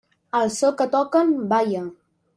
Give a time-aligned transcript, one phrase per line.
[0.39, 1.85] Al so que toquen, balla.